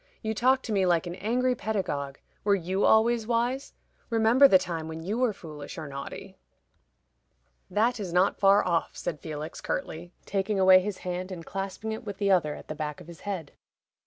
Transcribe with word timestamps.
"You 0.23 0.33
talk 0.33 0.63
to 0.63 0.71
me 0.73 0.83
like 0.87 1.05
an 1.05 1.13
angry 1.13 1.53
pedagogue. 1.53 2.17
Were 2.43 2.55
you 2.55 2.85
always 2.85 3.27
wise? 3.27 3.75
Remember 4.09 4.47
the 4.47 4.57
time 4.57 4.87
when 4.87 5.03
you 5.03 5.19
were 5.19 5.31
foolish 5.31 5.77
or 5.77 5.87
naughty." 5.87 6.39
"That 7.69 7.99
is 7.99 8.11
not 8.11 8.39
far 8.39 8.65
off," 8.65 8.97
said 8.97 9.19
Felix, 9.19 9.61
curtly, 9.61 10.11
taking 10.25 10.59
away 10.59 10.79
his 10.79 10.97
hand, 11.05 11.31
and 11.31 11.45
clasping 11.45 11.91
it 11.91 12.03
with 12.03 12.17
the 12.17 12.31
other 12.31 12.55
at 12.55 12.67
the 12.67 12.73
back 12.73 12.99
of 12.99 13.05
his 13.05 13.19
head. 13.19 13.51